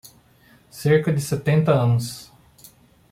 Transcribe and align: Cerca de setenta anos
Cerca 0.71 1.13
de 1.13 1.21
setenta 1.21 1.79
anos 1.79 2.33